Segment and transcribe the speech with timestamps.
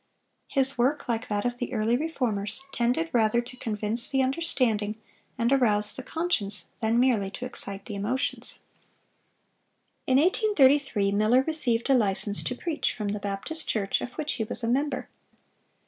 [0.47, 4.99] His work, like that of the early Reformers, tended rather to convince the understanding
[5.37, 8.61] and arouse the conscience than merely to excite the emotions.
[10.07, 14.43] In 1833 Miller received a license to preach, from the Baptist Church, of which he
[14.43, 15.07] was a member.